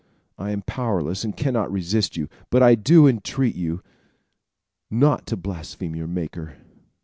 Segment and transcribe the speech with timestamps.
[0.39, 3.83] I am powerless and cannot resist you; but I do entreat you
[4.89, 6.55] not to blaspheme your Maker."